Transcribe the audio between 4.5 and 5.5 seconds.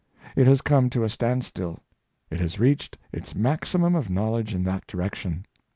in that direction.